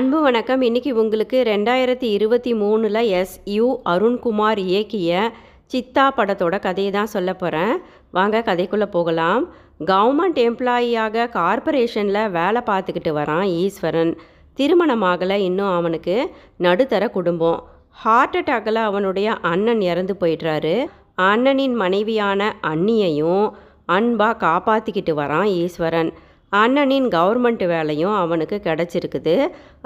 [0.00, 0.60] அன்பு வணக்கம்.
[0.60, 3.40] இன்னைக்கு உங்களுக்கு ரெண்டாயிரத்தி இருபத்தி மூணில் எஸ்.
[3.44, 3.76] யு.
[3.84, 5.28] அருண்குமார் இயக்கிய
[5.72, 7.78] சித்தா படத்தோட கதையை தான் சொல்ல போகிறேன்
[8.10, 9.48] வாங்க கதைக்குள்ளே போகலாம்.
[9.86, 14.16] கவர்மெண்ட் எம்ப்ளாயியாக கார்ப்பரேஷனில் வேலை பார்த்துக்கிட்டு வரான் ஈஸ்வரன்.
[14.54, 16.30] திருமணமாகலை இன்னும் அவனுக்கு.
[16.56, 17.68] நடுத்தர குடும்பம்.
[17.90, 20.84] ஹார்ட் அட்டாக்கில் அவனுடைய அண்ணன் இறந்து போயிடுறாரு.
[21.22, 23.50] அண்ணனின் மனைவியான அண்ணியையும்
[23.86, 26.12] அன்பாக காப்பாற்றிக்கிட்டு வரான் ஈஸ்வரன்.
[26.52, 29.34] அண்ணனின் கவர்மெண்ட் வேலையும் அவனுக்கு கிடச்சிருக்குது.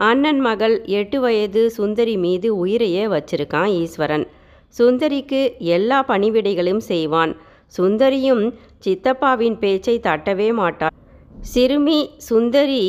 [0.09, 4.27] அண்ணன் மகள் எட்டு வயது சுந்தரி மீது உயிரையே வச்சிருக்கான் ஈஸ்வரன்.
[4.79, 5.41] சுந்தரிக்கு
[5.77, 7.33] எல்லா பணிவிடைகளையும் செய்வான்.
[7.79, 8.45] சுந்தரியும்
[8.87, 10.95] சித்தப்பாவின் பேச்சை தட்டவே மாட்டாள்
[11.53, 12.83] சிறுமி சுந்தரி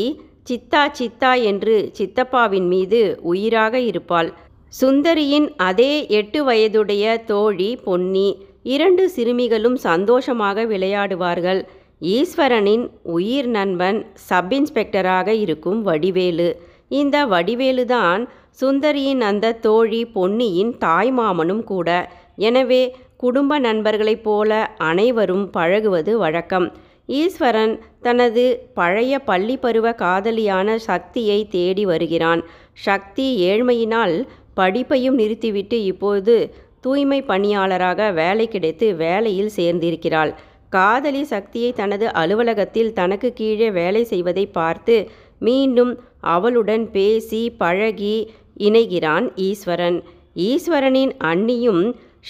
[0.50, 3.00] சித்தா சித்தா என்று சித்தப்பாவின் மீது
[3.32, 4.30] உயிராக இருப்பாள்.
[4.82, 8.28] சுந்தரியின் அதே எட்டு வயதுடைய தோழி பொன்னி
[8.64, 11.62] இரண்டு சிறுமிகளும் சந்தோஷமாக விளையாடுவார்கள்.
[12.14, 16.48] ஈஸ்வரனின் உயிர் நண்பன் சப் இன்ஸ்பெக்டராக இருக்கும் வடிவேலு.
[16.92, 18.24] இந்த வடிவேலுதான்
[18.62, 21.90] சுந்தரியின் அந்த தோழி பொன்னியின் தாய்மாமனும் கூட.
[22.48, 22.82] எனவே
[23.18, 24.52] குடும்ப நண்பர்களைப் போல
[24.90, 26.68] அனைவரும் பழகுவது வழக்கம்.
[27.20, 28.44] ஈஸ்வரன் தனது
[28.74, 32.44] பழைய பள்ளி பருவ காதலியான சக்தியை தேடி வருகிறான்.
[32.88, 34.16] சக்தி ஏழ்மையினால்
[34.58, 36.36] படிப்பையும் நிறுத்திவிட்டு இப்போது
[36.82, 40.34] தூய்மை பணியாளராக வேலை கிடைத்து வேலையில் சேர்ந்திருக்கிறாள்.
[40.76, 44.96] காதலி சக்தியை தனது அலுவலகத்தில் தனக்கு கீழே வேலை செய்வதை பார்த்து
[45.48, 45.94] மீண்டும்
[46.36, 48.16] அவளுடன் பேசி பழகி
[48.68, 49.98] இணைகிறான் ஈஸ்வரன்.
[50.50, 51.84] ஈஸ்வரனின் அண்ணியும்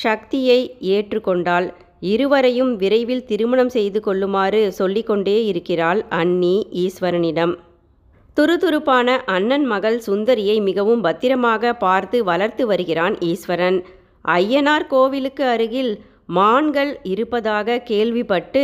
[0.03, 0.59] சக்தியை
[0.95, 1.67] ஏற்றுக்கொண்டாள்.
[2.13, 7.53] இருவரையும் விரைவில் திருமணம் செய்து கொள்ளுமாறு சொல்லிக்கொண்டே இருக்கிறாள் அன்னி ஈஸ்வரனிடம்.
[8.37, 13.77] துருதுருப்பான அண்ணன் மகள் சுந்தரியை மிகவும் பத்திரமாக பார்த்து வளர்த்து வருகிறான் ஈஸ்வரன்.
[14.35, 15.93] ஐயனார் கோவிலுக்கு அருகில்
[16.29, 18.63] மான்கள் இருப்பதாக கேள்விப்பட்டு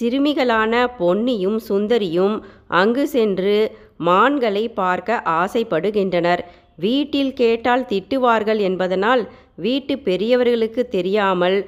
[0.00, 2.36] சிறுமிகளான பொன்னியும் சுந்தரியும்
[2.80, 3.56] அங்கு சென்று
[3.96, 6.42] மான்களை பார்க்க ஆசைப்படுகின்றனர்.
[6.76, 9.22] வீட்டில் கேட்டால் திட்டுவார்கள் என்பதனால்
[9.56, 11.58] வீட்டு பெரியவர்களுக்கு தெரியாமல்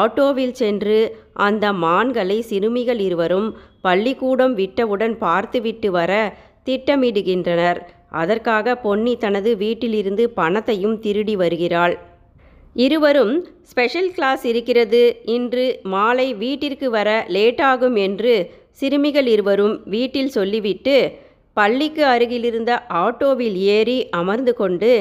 [0.00, 0.98] ஆட்டோவில் சென்று
[1.46, 3.48] அந்த மான்களை சிறுமிகள் இருவரும்
[3.80, 6.12] பள்ளிக்கூடம் விட்டவுடன் பார்த்துவிட்டு வர
[6.66, 7.78] திட்டமிடுகின்றனர்.
[8.10, 11.94] அதற்காக பொன்னி தனது வீட்டிலிருந்து பணத்தையும் திருடி வருகிறாள்.
[12.76, 13.34] இருவரும்
[13.70, 18.34] ஸ்பெஷல் கிளாஸ் இருக்கிறது இன்று மாலை வீட்டிற்கு வர லேட்டாகும் என்று
[18.72, 20.96] சிறுமிகள் இருவரும் வீட்டில் சொல்லிவிட்டு
[21.56, 24.92] பள்ளிக்கு அருகிலிருந்த ஆட்டோவில் ஏறி அமர்ந்து கொண்டு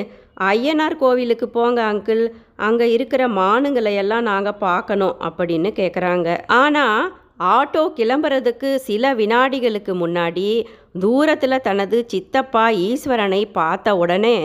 [0.48, 2.24] ஐயனார் கோவிலுக்கு போங்க அங்கிள்
[2.60, 7.02] அங்கே இருக்கிற மானுங்களை எல்லாம் நாங்கள் பார்க்கணும் அப்படின்னு கேட்குறாங்க ஆனால்
[7.50, 10.50] ஆட்டோ கிளம்புறதுக்கு சில வினாடிகளுக்கு முன்னாடி
[11.00, 14.38] தூரத்தில் தனது சித்தப்பா ஈஸ்வரனை பார்த்த உடனே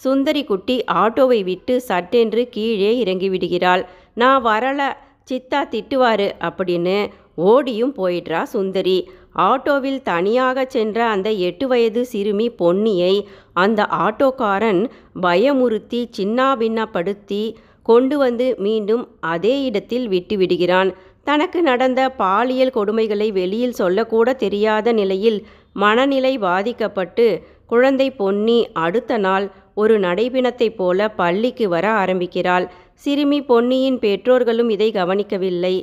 [0.00, 3.82] சுந்தரி குட்டி ஆட்டோவை விட்டு சட்டென்று கீழே இறங்கி விடுகிறாள்
[4.14, 4.82] நான் வரல
[5.30, 6.98] சித்தா திட்டுவாரு அப்படின்னு
[7.44, 8.98] ஓடியும் போயிடுறா சுந்தரி.
[9.42, 13.14] ஆட்டோவில் தனியாக சென்ற அந்த எட்டு வயது சிறுமி பொன்னியை
[13.52, 14.80] அந்த ஆட்டோக்காரன்
[15.22, 17.42] பயமுறுத்தி சின்னாபின்னப்படுத்தி
[17.82, 20.90] கொண்டு வந்து மீண்டும் அதே இடத்தில் விட்டு விடுகிறான்
[21.22, 25.38] தனக்கு நடந்த பாலியல் கொடுமைகளை வெளியில் சொல்லக்கூட தெரியாத நிலையில்
[25.72, 27.26] மனநிலை பாதிக்கப்பட்டு
[27.66, 32.66] குழந்தை பொன்னி அடுத்த நாள் ஒரு நடைபிணத்தைப் போல பள்ளிக்கு வர ஆரம்பிக்கிறாள்.
[32.94, 35.76] சிறுமி பொன்னியின் பெற்றோர்களும் இதை கவனிக்கவில்லை.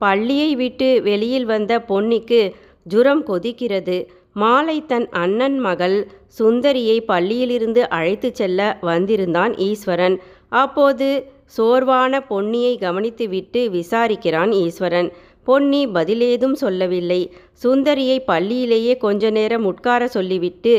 [0.00, 2.40] பள்ளியை விட்டு வெளியில் வந்த பொன்னிக்கு
[2.84, 3.96] ஜுரம் கொதிக்கிறது.
[4.34, 5.96] மாலை தன் அண்ணன் மகள்
[6.38, 10.16] சுந்தரியை பள்ளியிலிருந்து அழைத்து செல்ல வந்திருந்தான் ஈஸ்வரன்.
[10.48, 11.08] அப்போது
[11.56, 15.08] சோர்வான பொன்னியை கவனித்துவிட்டு விசாரிக்கிறான் ஈஸ்வரன்.
[15.50, 17.20] பொன்னி பதிலேதும் சொல்லவில்லை.
[17.62, 20.74] சுந்தரியை பள்ளியிலேயே கொஞ்ச நேரம் உட்கார சொல்லிவிட்டு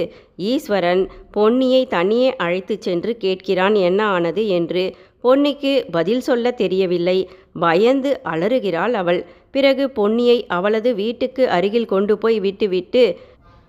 [0.51, 1.01] ஈஸ்வரன்
[1.33, 4.43] பொன்னியை தனியே அழைத்து சென்று கேட்கிறான் என்ன ஆனது?
[4.47, 4.83] என்று.
[5.23, 7.17] பொன்னிக்கு பதில் சொல்ல தெரியவில்லை.
[7.59, 9.19] பயந்து அலறுகிறாள் அவள்.
[9.51, 13.03] பிறகு பொன்னியை அவளது வீட்டுக்கு அருகில் கொண்டு போய் விட்டுவிட்டு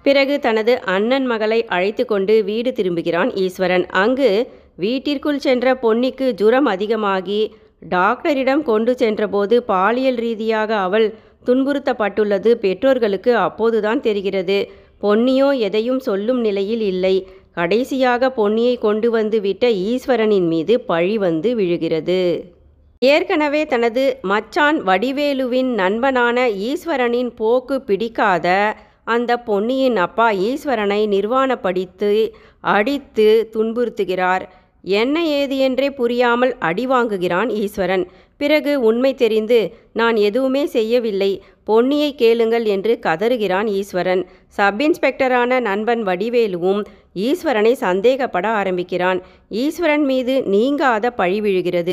[0.04, 3.86] பிறகு தனது அண்ணன் மகளை அழைத்து கொண்டு வீடு திரும்புகிறான் ஈஸ்வரன்.
[4.02, 4.30] அங்கு
[4.76, 7.41] வீட்டிற்குள் சென்ற பொன்னிக்கு ஜுரம் அதிகமாகி
[7.88, 11.15] டாக்டரிடம் கொண்டு சென்றபோது பாலியல் ரீதியாக அவள்
[11.47, 14.70] துன்புறுத்தப்பட்டுள்ளது பெற்றோர்களுக்கு அப்போதுதான் தெரிகிறது.
[15.03, 17.28] பொன்னியோ எதையும் சொல்லும் நிலையில் இல்லை.
[17.53, 22.51] கடைசியாக பொன்னியை கொண்டு வந்து விட்ட ஈஸ்வரனின் மீது பழி வந்து விழுகிறது.
[22.98, 32.30] ஏற்கனவே தனது மச்சான் வடிவேலுவின் நண்பனான ஈஸ்வரனின் போக்கு பிடிக்காத அந்த பொன்னியின் அப்பா ஈஸ்வரனை நிர்வாணப்படுத்தி
[32.60, 34.42] அடித்து துன்புறுத்துகிறார்.
[34.84, 38.04] என்ன ஏது என்றே புரியாமல் அடி வாங்குகிறான் ஈஸ்வரன்.
[38.36, 39.58] பிறகு உண்மை தெரிந்து
[39.92, 44.22] நான் எதுவுமே செய்யவில்லை பொன்னியை கேளுங்கள் என்று கதறுகிறான் ஈஸ்வரன்.
[44.48, 46.82] சப் இன்ஸ்பெக்டரான நண்பன் வடிவேலுவும்
[47.14, 49.20] ஈஸ்வரனை சந்தேகப்பட ஆரம்பிக்கிறான்.
[49.48, 51.92] ஈஸ்வரன் மீது நீங்காத பழி விழுகிறது.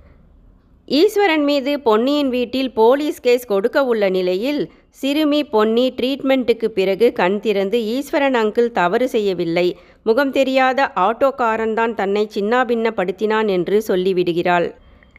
[0.90, 7.78] ஈஸ்வரன் மீது பொன்னியின் வீட்டில் போலீஸ் கேஸ் கொடுக்க உள்ள நிலையில் சிறுமி பொன்னி ட்ரீட்மெண்ட்டுக்கு பிறகு கண் திறந்து
[7.86, 9.66] ஈஸ்வரன் அங்கிள் தவறு செய்யவில்லை.
[10.04, 14.68] முகம் தெரியாத ஆட்டோக்காரன்தான் தன்னை சின்னாபின்னப்படுத்தினான் என்று சொல்லிவிடுகிறாள்.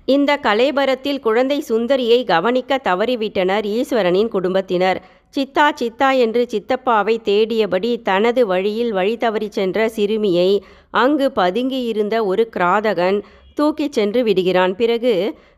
[0.04, 5.00] இந்த கலைபரத்தில் குழந்தை சுந்தரியை கவனிக்க தவறிவிட்டனர் ஈஸ்வரனின் குடும்பத்தினர்.
[5.34, 10.50] சித்தா சித்தா என்று சித்தப்பாவை தேடியபடி தனது வழியில் வழி தவறி சென்ற சிறுமியை
[11.04, 13.20] அங்கு பதுங்கியிருந்த ஒரு கிராதகன்
[13.54, 14.74] தூக்கிச் சென்று விடுகிறான்.
[14.76, 15.12] பிறகு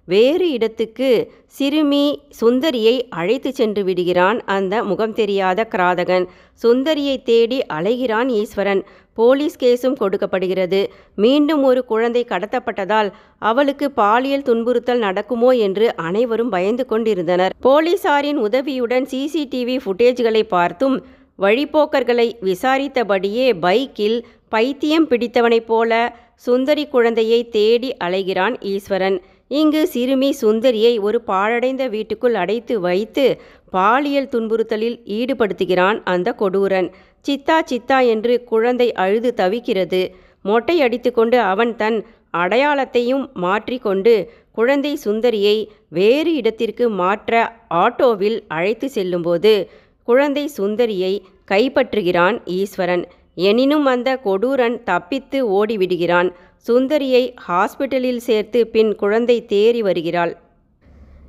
[0.04, 6.24] வேறு இடத்துக்கு சிறுமி சுந்தரியை அழைத்து சென்று விடுகிறான் அந்த முகம் தெரியாத கிராதகன்.
[6.62, 8.82] சுந்தரியை தேடி அலைகிறான் ஈஸ்வரன்.
[9.14, 10.80] போலீஸ் கேஸும் கொடுக்கப்படுகிறது.
[11.14, 17.54] மீண்டும் ஒரு குழந்தை கடத்தப்பட்டதால் அவளுக்கு பாலியல் துன்புறுத்தல் நடக்குமோ என்று அனைவரும் பயந்து கொண்டிருந்தனர்.
[17.60, 20.96] போலீசாரின் உதவியுடன் சிசிடிவி ஃபுட்டேஜ்களை பார்த்தும்
[21.38, 29.18] வழிப்போக்கர்களை விசாரித்தபடியே பைக்கில் பைத்தியம் பிடித்தவனைப் போல சுந்தரி குழந்தையை தேடி அலைகிறான் ஈஸ்வரன்.
[29.50, 33.40] இங்கு சிறுமி சுந்தரியை ஒரு பாழடைந்த வீட்டுக்குள் அடைத்து வைத்து
[33.70, 36.88] பாலியல் துன்புறுத்தலில் ஈடுபடுத்துகிறான் அந்த கொடூரன்.
[37.26, 40.02] சித்தா சித்தா என்று குழந்தை அழுது தவிக்கிறது.
[40.42, 41.98] மொட்டை அடித்துக்கொண்டு அவன் தன்
[42.36, 44.14] அடையாளத்தையும் மாற்றிக்கொண்டு
[44.52, 45.56] குழந்தை சுந்தரியை
[45.88, 47.32] வேறு இடத்திற்கு மாற்ற
[47.74, 49.68] ஆட்டோவில் அழைத்து செல்லும்போது
[50.08, 51.12] குழந்தை சுந்தரியை
[51.50, 53.04] கைப்பற்றுகிறான் ஈஸ்வரன்.
[53.34, 56.30] எனினும் அந்த கொடூரன் தப்பித்து ஓடிவிடுகிறான்.
[56.68, 60.36] சுந்தரியை ஹாஸ்பிட்டலில் சேர்த்து பின் குழந்தை தேறி வருகிறாள்.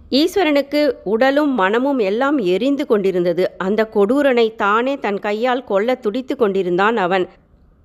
[0.10, 3.58] ஈஸ்வரனுக்கு உடலும் மனமும் எல்லாம் எரிந்து கொண்டிருந்தது.
[3.58, 7.30] அந்த கொடூரனை தானே தன் கையால் கொல்ல துடித்து கொண்டிருந்தான் அவன்.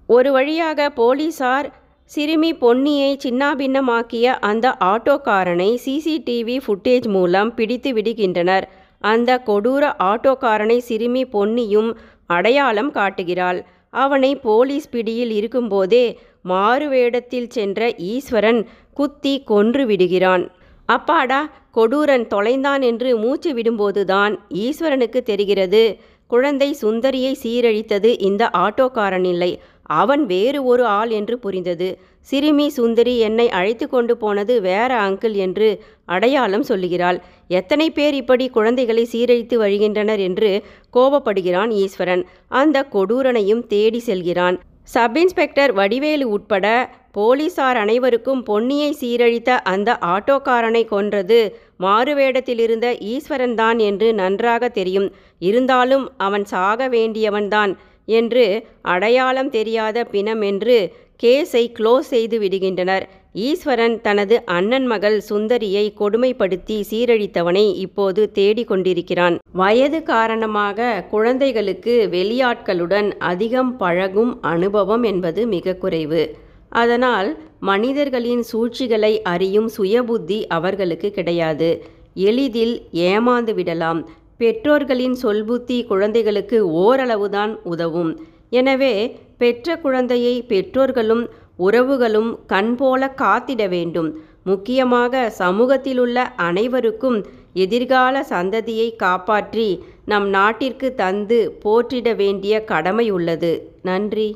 [0.06, 1.72] ஒரு வழியாக போலீசார்
[2.04, 8.62] சிறுமி பொன்னியை சின்னாபின்னமாக்கிய அந்த ஆட்டோக்காரனை சிசிடிவி ஃபுட்டேஜ் மூலம் பிடித்து விடுகின்றனர்.
[9.00, 11.90] அந்த கொடூர ஆட்டோக்காரனை சிறுமி பொன்னியும்
[12.26, 13.66] அடையாளம் காட்டுகிறாள்.
[14.04, 16.04] அவனை போலீஸ் பிடியில் இருக்கும்போதே
[16.48, 18.60] மாறுவேடத்தில் சென்ற ஈஸ்வரன்
[18.98, 20.44] குத்தி கொன்று விடுகிறான்.
[20.88, 21.40] அப்பாடா
[21.76, 24.34] கொடூரன் தொலைந்தான் என்று மூச்சு விடும்போதுதான்
[24.64, 25.82] ஈஸ்வரனுக்கு தெரிகிறது.
[26.30, 29.52] குழந்தை சுந்தரியை சீரழித்தது இந்த ஆட்டோக்காரன் இல்லை.
[29.88, 31.88] அவன் வேறு ஒரு ஆள் என்று புரிந்தது.
[32.20, 35.69] சிறுமி சுந்தரி என்னை அழைத்து கொண்டு போனது வேற அங்கிள் என்று
[36.05, 37.19] அடையாளம் சொல்லுகிறாள்.
[37.49, 40.62] எத்தனை பேர் இப்படி குழந்தைகளை சீரழித்து வருகின்றனர் என்று
[40.93, 42.25] கோபப்படுகிறான் ஈஸ்வரன்.
[42.49, 44.58] அந்த கொடூரனையும் தேடி செல்கிறான்.
[44.82, 46.67] சப் இன்ஸ்பெக்டர் வடிவேலு உட்பட
[47.12, 51.38] போலீசார் அனைவருக்கும் பொன்னியை சீரழித்த அந்த ஆட்டோக்காரனை கொன்றது
[51.81, 55.12] மாறுவேடத்திலிருந்த ஈஸ்வரன்தான் ஈஸ்வரன் தான் என்று நன்றாக தெரியும்.
[55.38, 57.73] இருந்தாலும் அவன் சாக வேண்டியவன்தான்.
[58.08, 63.05] என்று அடையாளம் தெரியாத பிணம் என்று கேஸை க்ளோஸ் செய்து விடுகின்றனர்.
[63.32, 74.43] ஈஸ்வரன் தனது அண்ணன் மகள் சுந்தரியை கொடுமைப்படுத்தி சீரழித்தவனை இப்போது தேடிக்கொண்டிருக்கிறான் வயது காரணமாக குழந்தைகளுக்கு வெளியாட்களுடன் அதிகம் பழகும்
[74.43, 76.22] அனுபவம் என்பது மிக குறைவு.
[76.69, 77.28] அதனால்
[77.60, 81.70] மனிதர்களின் சூழ்ச்சிகளை அறியும் சுயபுத்தி அவர்களுக்கு கிடையாது.
[82.14, 84.08] எளிதில் ஏமாந்து விடலாம்.
[84.40, 88.12] பெற்றோர்களின் சொல்புத்தி குழந்தைகளுக்கு ஓரளவுதான் உதவும்.
[88.61, 88.94] எனவே
[89.40, 91.25] பெற்ற குழந்தையை பெற்றோர்களும்
[91.67, 94.11] உறவுகளும் கண்போல காத்திட வேண்டும்.
[94.50, 96.19] முக்கியமாக சமூகத்திலுள்ள
[96.49, 97.19] அனைவருக்கும்
[97.64, 99.69] எதிர்கால சந்ததியை காப்பாற்றி
[100.11, 103.52] நம் நாட்டிற்கு தந்து போற்றிட வேண்டிய கடமை உள்ளது
[103.88, 104.26] நன்றி.